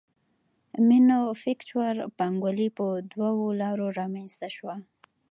[0.87, 4.75] مینوفکچور پانګوالي په دوو لارو رامنځته شوه